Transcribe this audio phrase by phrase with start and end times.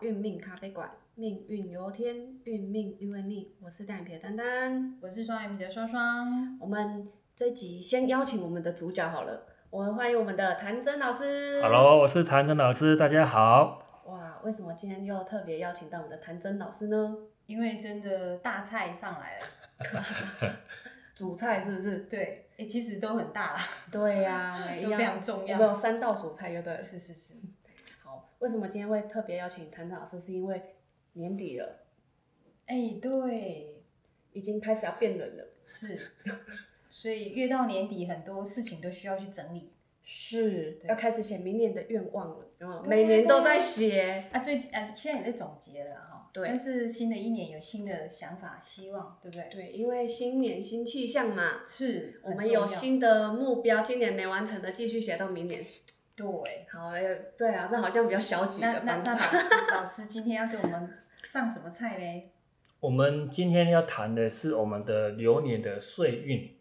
[0.00, 3.48] 运命咖啡馆，命运由天，运命由命。
[3.60, 6.58] 我是单眼皮的丹丹，我是双眼皮的双双。
[6.60, 11.62] 我们这集先邀请我们的主角好了，我们欢迎我们的谭真老师。
[11.62, 14.02] Hello，我是谭真老师，大家好。
[14.06, 17.16] 哇，为什么今天又特别邀请到我们的谭真老师呢？
[17.46, 20.52] 因为真的大菜上来了，
[21.14, 21.98] 主菜是不是？
[22.00, 23.60] 对，哎、其实都很大啦。
[23.90, 26.80] 对呀、每一都样非常重要我们有三道主菜，就对了。
[26.80, 27.40] 是是是，好，
[28.38, 30.20] 为什么今天会特别邀请谭真老师？
[30.20, 30.60] 是因为
[31.14, 31.84] 年底了，
[32.66, 33.82] 哎、对，
[34.32, 35.44] 已经开始要变冷了。
[35.64, 35.98] 是，
[36.90, 39.72] 所以越到年底，很多事情都需要去整理
[40.04, 42.82] 是要开始写明年的愿望了，有没有？
[42.84, 44.28] 每年都在写。
[44.32, 44.38] 啊。
[44.40, 46.30] 最近啊，现在也在总结了哈。
[46.32, 49.48] 对但是新的一年有新的想法、希望，对不对？
[49.50, 55.64] 对，因为新年新气象嘛，是，我们有新的目标，今年没完成的继续写到明年。
[56.16, 56.26] 对。
[56.72, 59.12] 好，呃对啊，这好像比较消极那那那。
[59.12, 62.30] 老师，老师今天要给我们上什么菜嘞？
[62.80, 66.56] 我们今天要谈的是我们的流年的岁运，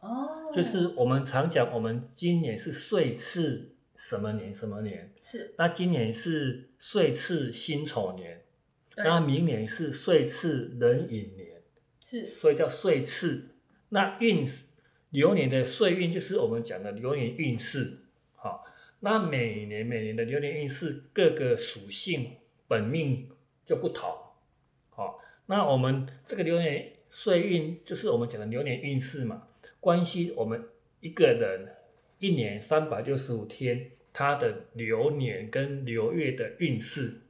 [0.00, 8.42] 哦，就是我们常讲，我们今年是岁次什么年什么年，是那今年是岁次辛丑年，
[8.94, 11.62] 对那明年是岁次壬寅年，
[12.04, 13.48] 是所以叫岁次。
[13.88, 14.46] 那运
[15.10, 18.03] 流年的岁运就是我们讲的流年运势，好，
[19.04, 23.28] 那每年每年的流年运势各个属性本命
[23.66, 24.10] 就不同，
[24.88, 29.46] 好，那我们这个流年岁运就是我们讲的流年运势嘛，
[29.78, 30.64] 关系我们
[31.00, 31.74] 一个人
[32.18, 37.20] 一年三百六十五天他的流年跟流月的运势，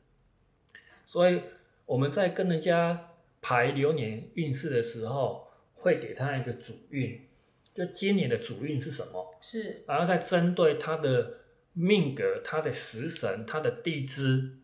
[1.05, 1.41] 所以
[1.87, 3.11] 我们在跟人家
[3.43, 7.21] 排流年运势的时候，会给他一个主运，
[7.75, 9.83] 就今年的主运是什么，是。
[9.89, 11.41] 然后再针对他的
[11.75, 14.59] 命格、他的食神、他的地支，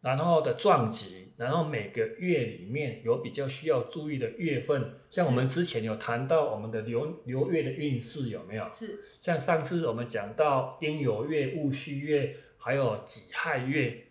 [0.00, 8.70] 然后的撞击，然后每个月里面有比较需要注意的月份，像我们之前有谈到我们的流流月的运势有没有？
[8.72, 14.08] 是像上次我们讲到丁酉月、戊戌月，还有己亥月，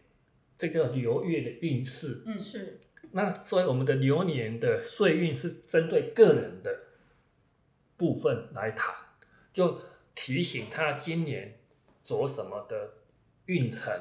[0.57, 2.23] 这叫流月的运势。
[2.25, 2.79] 嗯是
[3.13, 6.79] 那所以我们的流年的岁运是针对个人的
[7.97, 8.95] 部分来谈，
[9.51, 9.81] 就
[10.15, 11.59] 提醒他今年
[12.03, 12.93] 走什么的
[13.45, 13.93] 运程，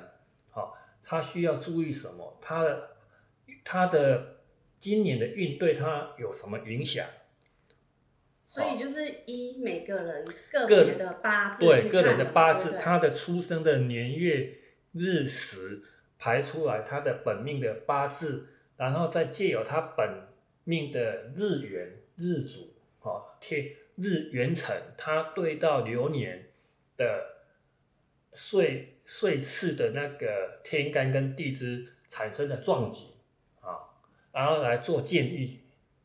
[0.51, 2.91] 好、他需要注意什么，他的
[3.65, 4.39] 他的
[4.79, 7.07] 今年的运对他有什么影响？
[8.47, 14.59] 所以就是依每个人个个别的八字对个人的八字，他的出生的年月
[14.93, 15.85] 日时
[16.19, 20.27] 排出来他的本命的八字，然后再借由他本
[20.65, 26.49] 命的日元日主哦天日元辰，他对到流年
[26.97, 27.30] 的
[28.33, 33.09] 岁岁次的那个天干跟地支产生的撞击
[33.61, 33.91] 啊，
[34.33, 35.61] 然后来做建议。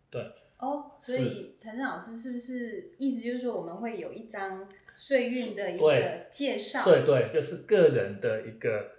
[0.09, 0.21] 对，
[0.59, 6.83] 哦，所以谭正老师是不是意思就是说我们会有一张岁运的一对个介绍？
[6.85, 8.91] 对对，就是个人的一个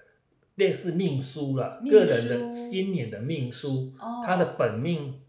[0.56, 5.22] 类似命书了，命个人的书今年的命书，哦，他的本命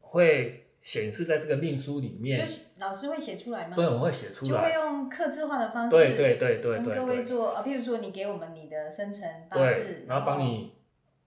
[0.00, 3.74] 会显示在这个命书里面就，是老师会写出来吗？
[3.74, 10.74] 对，我们会写出来就会，用刻字化的方式，对对对对跟各位做，啊，譬如说你给我们你的生辰八对字，，然后帮你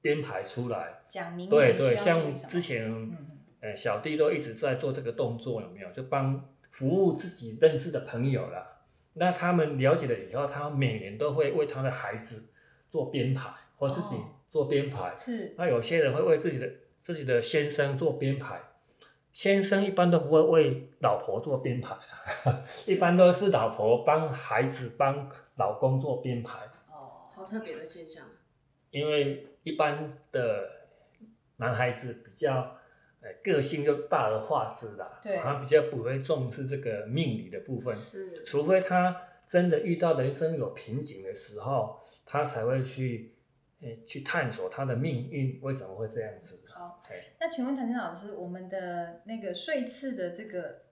[0.02, 3.28] 编排出来，讲明对对，像之前嗯嗯
[3.60, 5.92] 呃小弟都一直在做这个动作，有没有？
[5.92, 8.66] 就帮服务自己认识的朋友啦。
[9.16, 12.46] 那他们了解了以后，他每年都会为他的孩子
[12.90, 15.14] 做编排，或自己哦做编排。
[15.18, 16.70] 是那有些人会为自己的
[17.04, 18.58] 自己的先生做编排，
[19.32, 26.60] 先生一般都不会为老婆做编排啦 一般都是老婆帮孩子帮老公做编排，
[26.90, 28.26] 哦，好特别的现象。
[28.92, 30.70] 因为一般的
[31.58, 32.76] 男孩子比较。
[33.22, 39.14] 呃，个性又大而化之啦，对他比较不会重视这个命理的部分，是除非他
[39.46, 43.36] 真的遇到人生有瓶颈的时候，他才会去，
[43.82, 46.62] 呃，去探索他的命运为什么会这样子。
[46.80, 47.04] 好。
[47.10, 50.84] 哎那请问谭正老师，我们的那个岁次的这个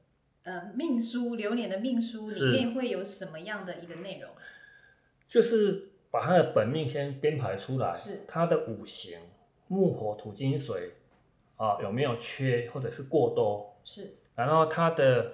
[0.44, 4.30] 呃命书流年的命书里面会有什么样的一个内容？
[5.30, 9.20] 就是把他的本命先编排出来，是他的五行
[9.68, 10.94] 木火土金水
[11.56, 15.32] 啊有没有缺或者是过多，是然后他的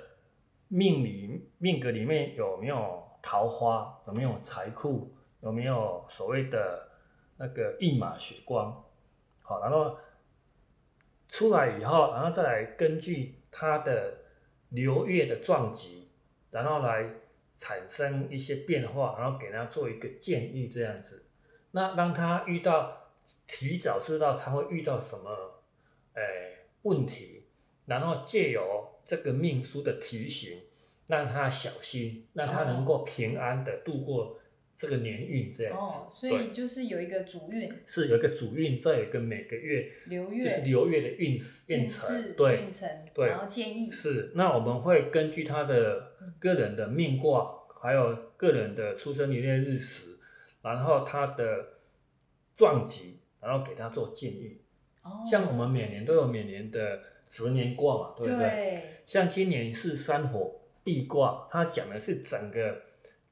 [0.68, 6.88] 命里命格里面有没有桃花，有没有财库，有没有所谓的
[7.38, 8.84] 那个一马血光，
[9.42, 9.98] 好，然后
[11.30, 14.20] 出来以后，然后再来根据他的
[14.70, 16.08] 流月的撞击，
[16.52, 17.10] 然后来
[17.60, 21.26] 产生一些变化，然后给他做一个建议，这样子。
[21.72, 23.10] 那当他遇到
[23.48, 25.62] 提早知道他会遇到什么，
[26.14, 27.46] 诶、问题，
[27.86, 30.62] 然后借由这个命书的提醒，
[31.08, 34.40] 让他小心，让他能够平安的度过
[34.78, 35.80] 这个年运，这样子。
[35.80, 44.32] 哦，所以就是有一个主运是有一个主运，再有一个每个月流月，就是流月的运运运程，势、对运程，对然后建议是。
[44.36, 50.18] 那我们会根据他的个人的命卦，还有个人的出生年月日时，
[50.62, 51.66] 然后他的
[52.56, 54.60] 撞击，然后给他做建议。
[55.04, 58.50] 哦，像我们每年都有每年的值年卦嘛，对不对？
[58.50, 62.82] 对像今年是山火壁卦，它讲的是整个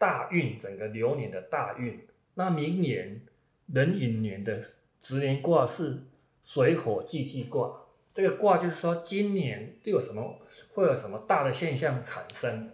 [0.01, 2.07] 大运，整个流年的大运。
[2.33, 3.21] 那明年
[3.67, 4.59] 壬寅年的
[4.99, 5.99] 值年卦是
[6.41, 7.71] 水火既济卦，
[8.11, 10.39] 这个卦就是说今年会有什么
[10.73, 12.71] 会有什么大的现象产生，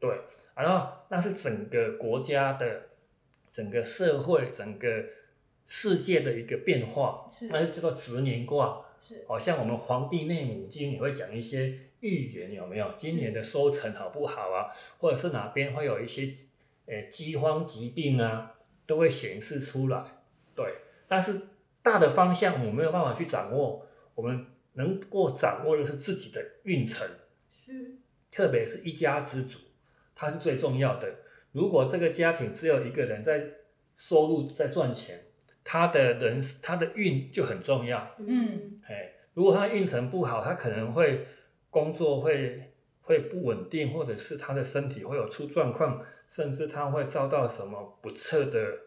[0.00, 0.10] 对，
[0.54, 2.86] 然后那是整个国家的、
[3.52, 5.04] 整个社会、整个
[5.66, 8.82] 世界的一个变化，是那是这个值年卦。
[8.98, 12.92] 是好、像我们《黄帝内母经》也会讲一些预言，有没有？
[12.94, 14.70] 今年的收成好不好啊？
[14.98, 16.32] 或者是哪边会有一些
[16.86, 18.54] 呃饥荒疾病啊，
[18.86, 20.04] 都会显示出来。
[20.54, 20.74] 对，
[21.08, 21.40] 但是
[21.82, 27.06] 大的方向我们没有办法去掌握，我们能够掌握的是自己的运程，
[27.50, 27.96] 是
[28.30, 29.58] 特别是一家之主，
[30.14, 31.12] 它是最重要的。
[31.52, 33.42] 如果这个家庭只有一个人在
[33.96, 35.24] 收入在赚钱，
[35.64, 38.14] 他的人他的运就很重要。
[38.18, 41.26] 嗯哎，如果他运程不好，他可能会
[41.70, 42.72] 工作会
[43.02, 48.78] 会不稳定，或者是他的身体会有出状况，甚至他会遭到什么不测的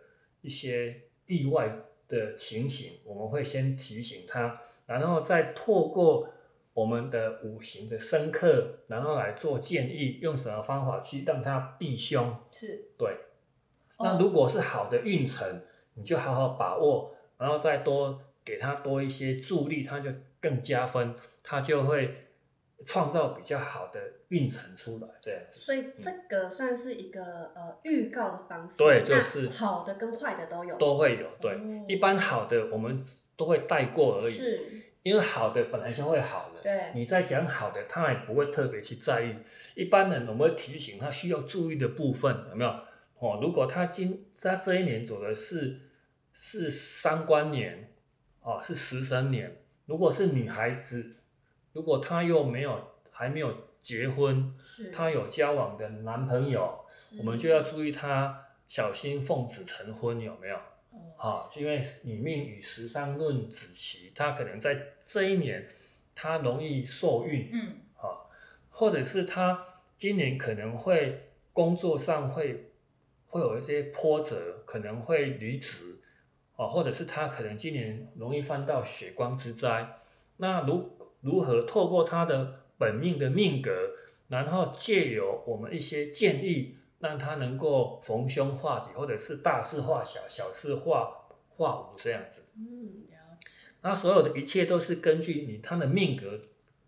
[0.42, 1.74] 一些意外
[2.08, 6.30] 的情形，我们会先提醒他，然后再透过
[6.74, 12.36] 我们的五行的生克，然后来做建议，用什么方法去让他避凶。
[12.52, 13.18] 是对，
[14.00, 15.62] 那如果是好的运程，
[15.94, 20.10] 你就好好把握，然后再多给他多一些助力，他就
[20.42, 22.29] 更加分，他就会
[22.86, 24.00] 创造比较好的
[24.30, 25.60] 运程出来，这样子。
[25.60, 32.98] 所以这个算是一个呃预告的方式，对就是好的跟坏的都有，都会有，对，哦一般好的我们
[33.36, 34.62] 都会带过而已，是，
[35.04, 39.36] 因为好的本来就会好的，对，你在讲好的，他也不会特别去在意。
[39.76, 42.70] 一般人我们会提醒他需要注意的部分，有没有？
[43.20, 45.82] 哦，如果他今他这一年走的是
[46.34, 47.92] 是三官年，
[48.42, 49.58] 哦，是十神年。
[49.86, 51.10] 如果是女孩子，
[51.80, 52.78] 如果她又没有
[53.10, 56.78] 还没有结婚，是，她有交往的男朋友，
[57.18, 60.58] 我们就要注意她小心奉子成婚，有没有？
[60.58, 65.70] 哦啊，因为女命与十三论子期，她可能在这一年，
[66.14, 68.28] 她容易受孕，嗯啊，
[68.70, 69.66] 或者是她
[69.98, 72.74] 今年可能会工作上会
[73.28, 76.02] 会有一些波折，可能会离职，
[76.58, 79.96] 啊，或者是她可能今年容易犯到血光之灾。
[80.36, 83.72] 那如如何透过他的本命的命格，
[84.30, 92.44] 然后借由我们一些建议，让他能够逢凶化吉，或者是大事化小，小事化化无这样子。
[92.56, 93.48] 嗯，了解，
[93.82, 96.40] 那所有的一切都是根据你他的命格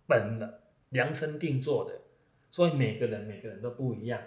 [0.08, 2.02] 本的量身定做的，
[2.52, 4.22] 所以每个人每个人都不一样。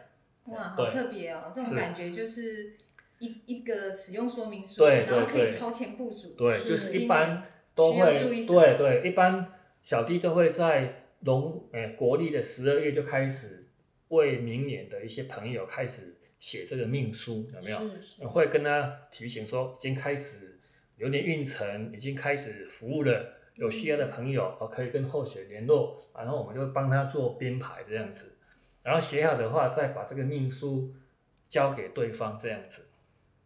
[0.49, 1.51] 哇，好特别哦！
[1.55, 2.77] 这种感觉就是
[3.19, 6.35] 一一个使用说明书，对然后可以超前部署。
[6.37, 7.45] 对，是就是一般
[7.75, 9.53] 都要会，注意对对，一般
[9.85, 13.69] 小弟都会在农呃国历的十二月就开始
[14.09, 17.79] 为明年的一些朋友开始写这个命书，有没有？
[17.79, 20.59] 是是会跟他提醒说，已经开始
[20.97, 28.37] 流年运程，已经开始服务了，有需要的朋友哦，可以跟候选联络，然后我们就帮他做编排这样子，
[28.83, 30.95] 然后写好的话，再把这个命书
[31.49, 32.87] 交给对方这样子，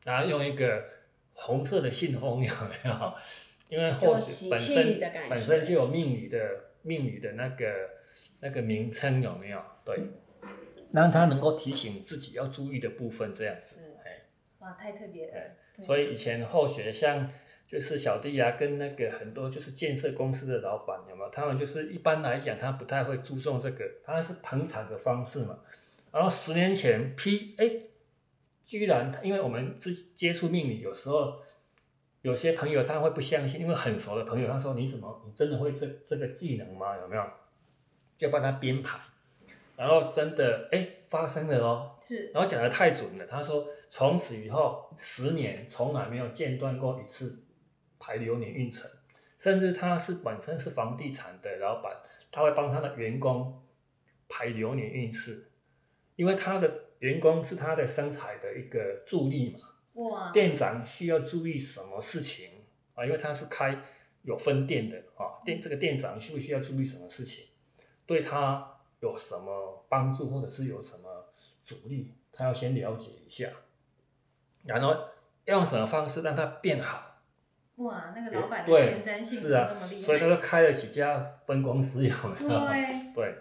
[0.05, 0.85] 然后用一个
[1.33, 3.15] 红色的信封有没有？
[3.69, 6.39] 因为候就喜选本身本身就有命理的
[6.83, 7.91] 命理的那个
[8.41, 9.63] 那个名称有没有？
[9.85, 9.99] 对，
[10.93, 13.81] 让他能够提醒自己要注意的部分这样子。
[13.81, 14.23] 是哎，
[14.61, 15.33] 哇，太特别了。
[15.77, 17.31] 对所以以前后学像
[17.67, 21.31] 就是小弟啊，跟那个很多就是建设公司的老板有没有？
[21.31, 25.59] 他们就是一般来讲，他不太会注重这个，他是捧场的方式嘛。
[26.11, 27.71] 然后十年前批，哎，
[28.65, 31.43] 居然因为我们之接触命理，有时候
[32.23, 36.97] 有些朋友他会不相信，因为很熟的朋友，他说你怎么你真的会这这个技能吗？
[36.99, 37.25] 有没有？
[38.19, 38.99] 就帮他编排，
[39.77, 47.45] 然后真的哎发生了哦，是然后讲的太准了，他说从此以后十年从来没有间断过一次
[48.01, 48.91] 排流年运程，
[49.39, 51.93] 甚至他是本身是房地产的老板，
[52.33, 53.65] 他会帮他的员工
[54.29, 55.53] 排流年运势，
[56.17, 59.68] 因为他的员工是他的生财的一个助力嘛，
[59.99, 62.51] 哇，店长需要注意什么事情
[62.95, 63.05] 啊？
[63.05, 63.77] 因为他是开
[64.23, 67.47] 有分店的啊，店这个店长需不需要注意什么事情？
[68.07, 73.49] 对他有什么帮助，或者是有什么阻力，他要先了解一下，
[74.65, 74.91] 然后
[75.45, 77.05] 要用什么方式让他变好。
[77.77, 82.67] 哇，那个老板的前瞻性是啊所以他就开了几家分公司，有没有？
[82.67, 83.35] 对， 对，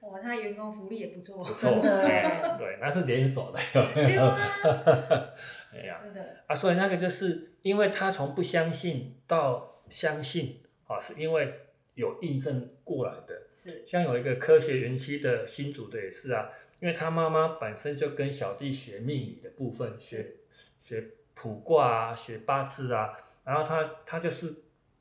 [0.00, 4.18] 哇，他员工福利也不错，不错，哎 对，那是连锁的，有没有？
[4.18, 5.28] 对啊，
[5.74, 11.54] 哎呀，真的，啊，所以那个就是因为他从不相信到相信啊，是因为
[11.94, 13.42] 有印证过来的。
[13.56, 16.50] 是像有一个科学园区的新组的也是啊，
[16.80, 20.34] 因为他妈妈本身就跟小弟学命理的部分，学
[20.78, 21.02] 学
[21.34, 24.54] 卜卦啊，学八字啊，然后他他就是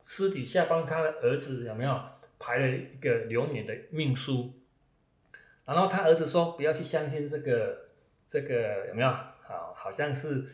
[0.06, 2.02] 私底下帮他的儿子有没有
[2.40, 4.54] 排了一个流年的命书，
[5.66, 7.90] 然后他儿子说不要去相信这个
[8.30, 9.14] 这个有没有？
[9.84, 10.46] 好，像是。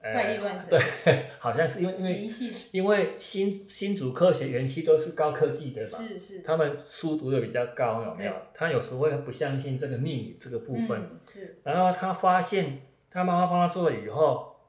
[0.00, 2.30] 呃怪力乱神对， 好像是因为因为，
[2.70, 8.32] 因为新新竹科学园区都是高科技的嘛，是是，他们书读的比较高，有没有？
[8.54, 14.60] 他有时候会不相信这个命理这个部分，嗯是然后他发现他妈妈帮他做了以后，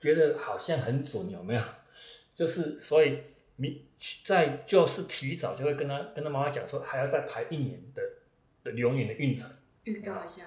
[0.00, 1.62] 觉得好像很准，有没有？
[2.34, 3.20] 就是所以
[3.54, 3.86] 你
[4.24, 8.02] 在就是提早就会跟他跟他妈妈讲说，还要再排一年的
[8.64, 9.48] 的流年的运程。
[9.84, 10.46] 预告一下，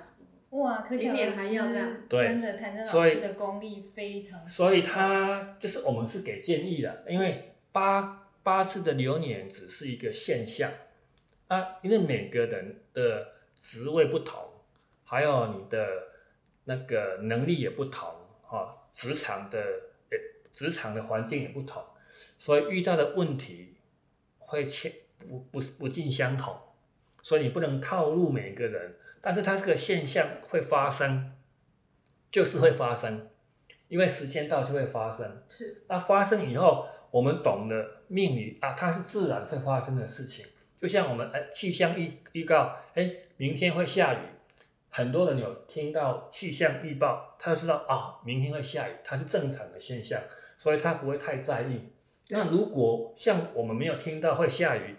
[0.52, 1.98] 哇，可想而知还要这样。
[2.08, 10.72] 对真的谭真老所以师的功力非常强，所以他就是我们是给建议的，因为八八次的流年只是一个现象。
[11.48, 14.44] 啊，因为每个人的职位不同，
[15.04, 15.88] 还有你的
[16.64, 18.10] 那个能力也不同，
[18.42, 19.60] 哈、职场的
[20.10, 20.18] 呃
[20.52, 21.84] 职场的环境也不同，
[22.40, 23.75] 所以遇到的问题
[24.40, 26.58] 会切不不不尽相同，
[27.22, 31.34] 所以你不能套路每个人，但是它这个现象会发生，
[32.32, 33.27] 就是会发生。
[33.88, 35.41] 因为时间到就会发生。
[35.50, 40.46] 是那发生以后，我们懂得命理啊，它是自然会发生的事情。
[40.79, 44.17] 就像我们哎气象预预告，哎明天会下雨，
[44.91, 50.22] 很多人有听到气象预报，他就知道啊明天会下雨，它是正常的现象，
[50.55, 51.82] 所以他不会太在意。
[52.29, 54.96] 那如果像我们没有听到会下雨，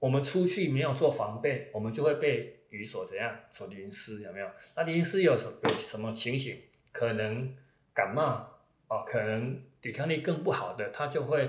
[0.00, 4.50] 我们出去没有做防备，我们就会被雨所怎样所淋湿，有没有？
[4.74, 6.60] 那淋湿有什有什么情形？
[6.90, 7.54] 可能
[7.94, 11.48] 感冒哦，可能抵抗力更不好的，它就会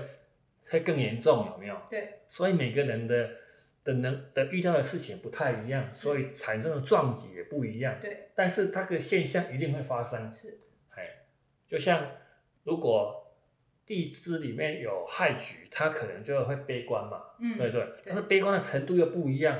[0.68, 1.76] 会更严重，有没有？
[1.88, 3.30] 对，所以每个人的
[3.82, 7.98] 的能的遇到的事情不太一样，所以产生的撞击也不一样。
[8.00, 10.34] 对，但是它的现象一定会发生。
[10.34, 10.60] 是，
[10.94, 11.24] 哎，
[11.66, 12.06] 就像
[12.64, 13.20] 如果
[13.86, 17.86] 地支里面有害局，它可能就会悲观嘛，嗯，对不对？
[18.06, 19.58] 但是悲观的程度又不一样，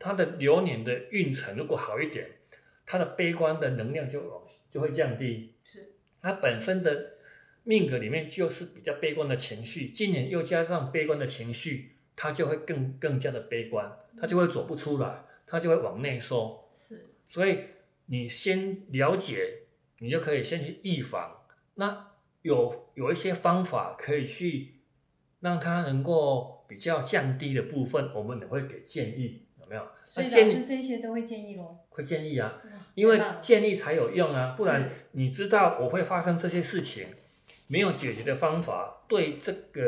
[0.00, 2.26] 它的流年的运程如果好一点，
[2.84, 5.52] 它的悲观的能量就往就会降低。
[5.62, 7.12] 是，它本身的
[7.62, 16.70] 命格里面就是比较悲观的情绪，今年又加上悲观的情绪，它就会更更加的悲观，它就会走不出来，它就会往内收。
[16.74, 17.58] 是，所以
[18.06, 19.64] 你先了解，
[19.98, 21.42] 你就可以先去预防。
[21.74, 22.08] 那
[22.42, 24.76] 有有一些方法可以去
[25.40, 29.82] 让它能够比较降低的部分，我们也会给建议，有没有？
[30.04, 32.60] 所以这些都会建议咯，会建议啊，
[32.94, 37.06] 因为建议才有用啊，不然你知道我会发生这些事情，
[37.68, 39.80] 没有解决的方法，对这个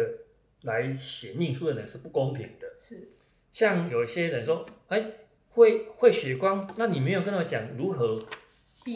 [0.62, 2.68] 来写命书的人是不公平的。
[2.78, 3.08] 是，
[3.52, 5.04] 像有些人说，哎，
[5.50, 8.20] 会会血光，那你没有跟我讲如何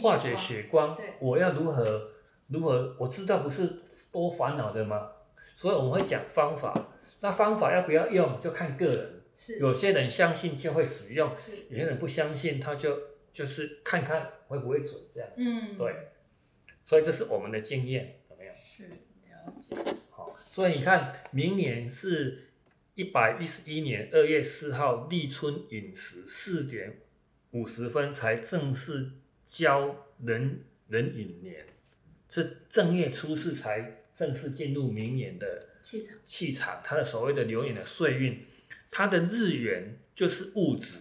[0.01, 2.11] 化解血光，我要如何
[2.47, 2.95] 如何？
[2.99, 5.09] 我知道不是多烦恼的吗？
[5.57, 6.73] 所以我们会讲方法，
[7.21, 12.99] 那方法要不要用就看个人，是，有些人相信就会使用，是，有些人不相信，他就
[13.33, 15.29] 就是看看会不会准这样。
[15.37, 15.95] 嗯，对，
[16.87, 18.53] 所以这是我们的经验，有没有？
[18.59, 19.77] 是了解，
[20.09, 22.49] 好，所以你看，明年是
[22.95, 27.03] 一百一十一年二月四号立春饮食四点
[27.51, 29.11] 五十分才正式
[29.47, 31.67] 交壬壬寅年，
[32.31, 36.17] 是正月初四才正式进入明年的气场。
[36.25, 38.43] 气场，它的所谓的流年的岁运，
[38.91, 40.99] 它的日元就是物质，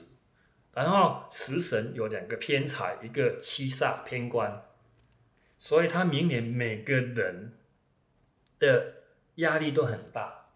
[0.73, 4.63] 然后食神有两个偏财，一个七煞偏官，
[5.57, 7.53] 所以他明年每个人
[8.59, 9.03] 的
[9.35, 10.47] 压力都很大，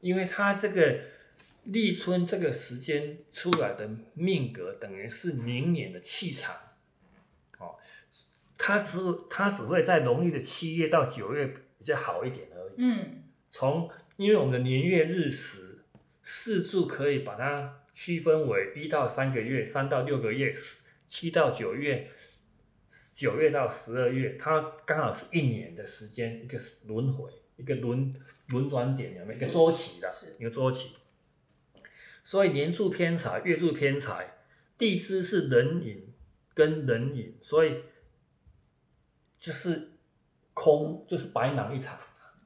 [0.00, 1.00] 因为他这个
[1.64, 6.56] 立春这个时间出来的命格，等于是明年的气场，
[7.58, 7.76] 哦，
[8.56, 11.46] 他只他只会在农历的七月到九月
[11.78, 12.74] 比较好一点而已。
[12.78, 15.67] 嗯，从因为我们的年月日时
[16.30, 20.54] 四柱可以把它区分为一到三个月、三到六个月、
[21.06, 22.10] 七到九月、
[23.14, 28.14] 九月到十二月，它刚好是一年的时间，一个轮回，一个轮
[28.48, 30.96] 轮转点，有没有一个周期的一个周期？
[32.22, 34.34] 所以年柱偏财，月柱偏财，
[34.76, 36.12] 地支是人寅
[36.52, 37.84] 跟人寅，所以
[39.40, 39.92] 就是
[40.52, 41.98] 空，就是白忙一场。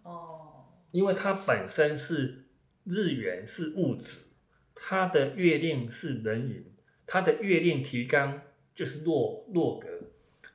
[0.05, 2.42] 哦，因为它本身是
[2.85, 4.19] 日元是物质，
[4.75, 6.65] 它的月令是人寅，
[7.07, 8.43] 它的月令提纲
[8.75, 9.89] 就是落落格，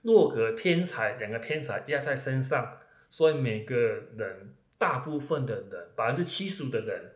[0.01, 2.79] 落格偏财两个偏财压在身上，
[3.09, 3.77] 所以每个
[4.17, 7.11] 人大部分的人百分之七十五的人，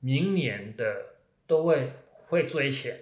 [0.00, 1.16] 明年的
[1.46, 1.92] 都会
[2.26, 3.00] 会追钱，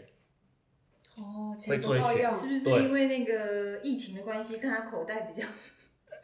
[1.17, 5.47] 哦，会钱不追钱够用，是不是因为那个疫情的关系，大家口袋比较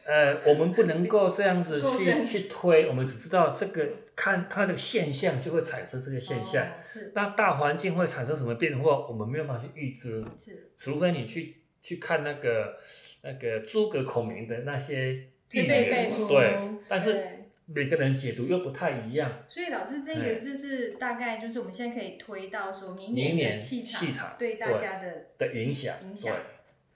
[0.05, 6.67] 呃，我们不能够这样子 去去推，我们只知道这个看它这个现象就会产生这个现象。
[6.67, 7.13] 哦是。
[7.15, 10.73] 那大环境会产生什么变化，我们没有办法去预知，是。
[10.77, 12.81] 除非你去去看那个
[13.23, 16.59] 那个诸葛孔明的那些预言，对，
[16.89, 17.17] 但是
[17.67, 19.45] 每个人解读又不太一样。
[19.47, 20.31] 所以老师这哎。
[20.31, 26.35] 个就是大概就是我们现在可以推到说明年气气场对大家的的影响，影响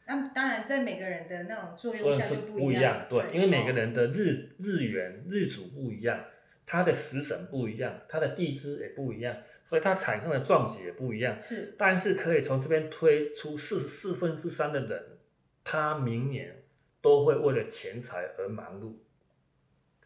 [0.04, 6.24] 那当然在每个人的那种作用下就不一不样，对，因为每个哦人的日日元日主不一样，
[6.64, 11.40] 他的时辰不一样，它的地支也不一样，所以它产生的撞击也不一样。
[11.40, 15.18] 是但是可以从这边推出四四分之三的人，
[15.64, 16.62] 他明年
[17.00, 18.94] 都会为了钱财而忙碌。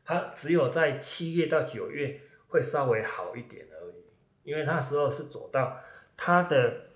[0.05, 4.05] 他只有在七月到九月会稍微好一点而已，
[4.45, 5.81] 因为那时候是走到
[6.17, 6.87] 他的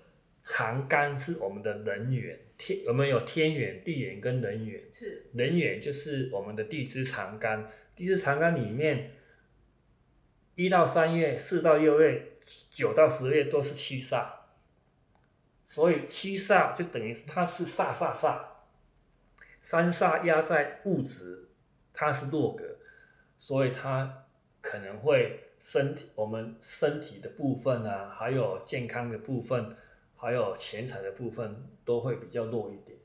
[0.41, 4.81] 长干是我们的人缘，天我们有天缘、地缘跟人缘。
[4.91, 9.11] 是人缘就是我们的地支长干，地支长干里面，
[10.55, 12.33] 一到三月、四到六月、
[12.69, 14.25] 九到十月都是七煞，
[15.65, 18.41] 所以七煞就等于它是煞煞煞，
[19.61, 21.49] 三煞压在物质，
[21.93, 22.77] 它是弱格，
[23.39, 24.25] 所以它
[24.59, 29.75] 可能会身体我们身体的部分啊，还有健康的部分，
[30.15, 32.97] 还有钱财的部分都会比较弱一点。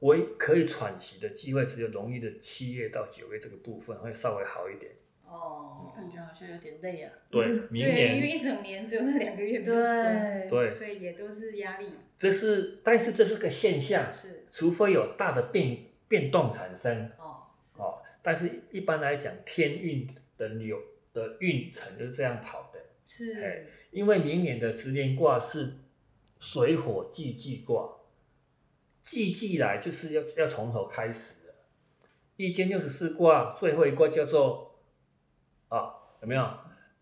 [0.00, 4.92] 唯可以喘息的机会只有农历的七月到九月这个部分会稍微好一点。
[5.30, 7.12] 哦，感觉好像有点累啊。
[7.30, 14.46] 对，明对，因为一整年只有那两个月比较松，对，所以也都是压力，这是但是这是个现象，是。
[14.50, 17.10] 除非有大的变变动产生。
[17.16, 17.46] 哦，
[17.78, 18.02] 哦。
[18.20, 20.78] 但是一般来讲，天运的流
[21.12, 22.80] 的运程就是这样跑的。
[23.06, 23.42] 是。
[23.42, 25.78] 哎因为明年的直连卦是
[26.38, 27.96] 水火既济卦，
[29.02, 31.54] 既济来就是要要从头开始了。
[32.36, 34.69] 一千六十四卦最后一卦叫做
[35.70, 36.46] 啊，有没有？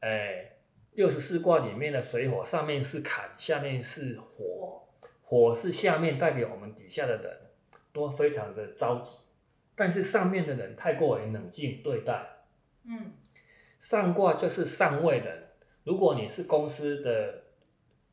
[0.01, 0.53] 哎，
[0.93, 4.87] 六十四卦里面的水火，上面是坎，下面是火。
[5.23, 7.39] 火是下面代表我们底下的人
[7.93, 9.19] 都非常的着急，
[9.75, 12.47] 但是上面的人太过于冷静对待。
[12.85, 13.13] 嗯
[13.79, 15.49] 上卦就是上位人，
[15.85, 17.43] 如果你是公司的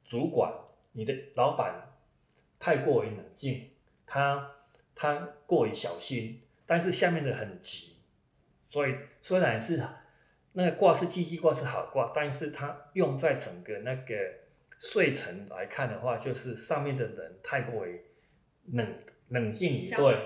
[0.03, 0.53] 主管，
[0.91, 1.95] 你的老板
[2.59, 3.71] 太过于冷静，
[4.05, 4.51] 他
[4.93, 5.15] 他
[5.47, 7.95] 过于小心，但是下面的很急，
[8.69, 9.81] 所以虽然是
[10.57, 14.15] 那个卦是积极卦是好卦，但是它用在整个那个
[14.79, 17.99] 睡辰来看的话，就是上面的人太过于
[18.71, 18.87] 冷
[19.27, 20.19] 冷静对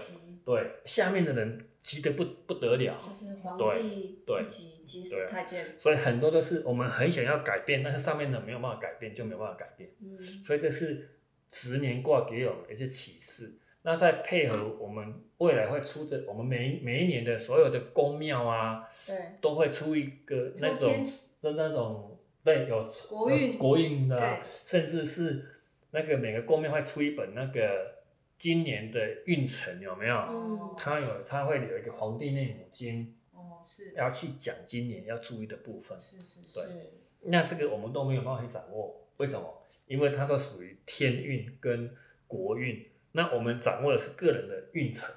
[0.45, 2.93] 对，下面的人急得不不得了。
[2.93, 5.65] 就是皇对帝对急急死对太监。
[5.79, 9.89] 所以很多都是我们很想要改变，但是上面的没有办法改变，就没有办法改变。
[9.99, 11.09] 嗯，所以这是
[11.51, 13.57] 十年卦给我们的一些启示。
[13.81, 21.05] 那再配合我们未来会出的，我们每每一年的所有的宫庙啊，对，都会出一个那种抽签
[21.41, 25.45] 的那种对有有国运国运的、啊，甚至是
[25.91, 27.95] 那个每个宫庙会出一本那个
[28.37, 30.15] 今年的运程有没有？
[30.15, 35.99] 哦它有它会有一个《黄帝内母经哦是》，要去讲今年要注意的部分。
[35.99, 36.91] 是是是对，
[37.23, 39.61] 那这个我们都没有办法去掌握，为什么？
[39.87, 41.93] 因为它都属于天运跟
[42.27, 45.09] 国运，那我们掌握的是个人的运程。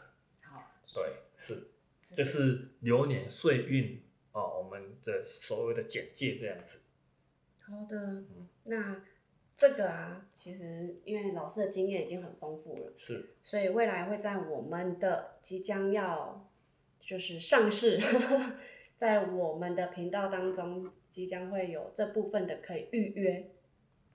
[0.43, 0.63] 好
[0.95, 1.69] 对，是，
[2.15, 4.03] 这是流年岁运
[4.33, 6.79] 啊、我们的所谓的简介这样子。
[7.63, 8.25] 好的。
[8.65, 9.03] 那
[9.55, 16.51] 这个啊，其实因为老师的经验已经很丰富了，是，所以未来会在我们的即将要
[17.01, 18.01] 就是上市，
[18.97, 23.51] 在我们的频道当中，即将会有这部分的可以预约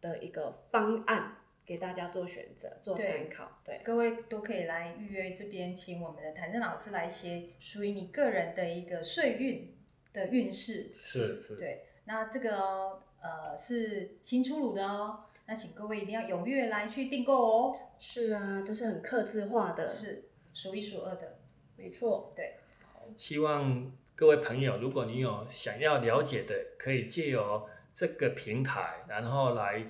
[0.02, 3.60] 的一个方案给大家做选择、做参考。
[3.66, 9.78] 对，各位都可以来预约这边，请我们的谭正老师来写属于你个人的一个岁运
[10.14, 10.94] 的运势。
[10.98, 17.78] 是是，对，那这个哦呃是新出炉的哦，那请各位一定要踊跃来去订购哦。
[18.00, 19.86] 是啊，这是很克制化的。
[19.86, 21.38] 是，数一数二的。
[21.76, 22.56] 没错，对
[23.18, 29.86] 希望各位朋友，如果你有想要了解的，可以借由这个平台，然后来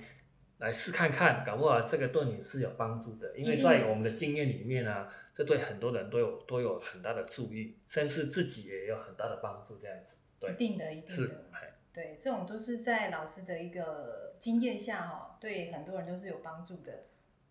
[0.58, 3.36] 来试看看，搞不好这个对你是有帮助的。
[3.36, 9.78] 因为在我们的经验里面啊，这对很多人都有都有很大的注意，甚至自己也有很大的帮助。
[9.78, 17.04] 这样子，对一，定的，一定是的。，哎对，这种都是在老师的一个经验下哈，对很多人都是有帮助的。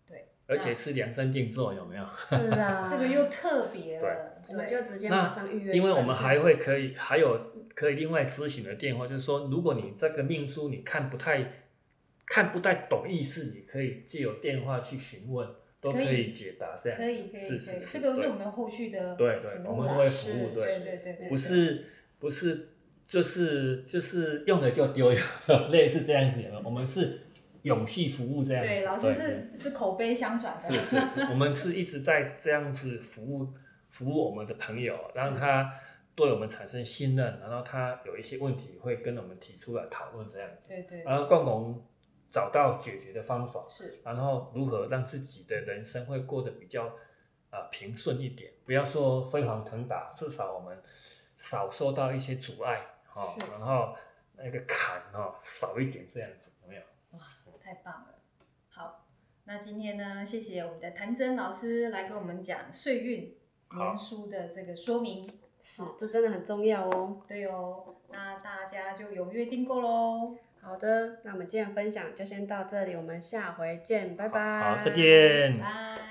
[0.06, 2.06] 对，而且是量身定做，有没有？
[2.08, 4.42] 是啊，这个又特别了。
[4.48, 5.74] 我们对就直接马上预约。
[5.74, 11.67] 因为我们还会可以还有可以另外咨询的电话，就是说，如果你这个命书你看不太
[12.30, 15.48] 看不太懂意思，你可以借由电话去询问，
[15.80, 17.04] 都可可以以解答这样子。
[17.04, 18.30] 可以可以可以，这个是对。
[18.30, 20.78] 我们后续的对对，我们都会服务，对。
[20.78, 21.84] 对，对对对，不是
[22.18, 22.68] 不是
[23.06, 25.10] 就是就是用了就丢，
[25.70, 26.62] 类似这样子，有没有？
[26.64, 27.20] 我们是
[27.62, 28.68] 永续服务这样子。
[28.68, 33.48] 对，老师是是口碑相传的，是是是，我们是一直在这样子服务
[33.88, 35.72] 服务我们的朋友，让他
[36.14, 41.02] 对我们产生信任，然后他有一些问题会跟我们提出来讨论这样子，对对。
[41.04, 41.86] 然后共同
[42.30, 46.92] 找到解决的方法，是然后如何让自己的人生会过得比较
[47.50, 50.82] 呃平顺一点，不要说飞黄腾达，至少我们
[51.36, 53.96] 少受到一些阻碍哦，然后
[54.36, 56.82] 那个坎哦少一点这样子，有没有？
[57.12, 57.20] 哇，
[57.62, 58.14] 太棒了！
[58.68, 59.06] 好，
[59.44, 63.34] 那今天呢，谢谢我们的谭真老师来跟我们讲岁运
[63.68, 65.26] 好年书的这个说明。
[65.60, 67.20] 是，这真的很重要哦。
[67.26, 70.36] 对哦，那大家就踊跃订购喽。
[70.60, 74.60] 好的，那我们今天分享就先到这里，我们下回见，拜拜。
[74.60, 75.58] 好，再见。
[75.58, 76.07] 拜。